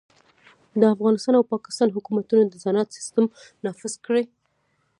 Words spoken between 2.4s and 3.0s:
د نظارت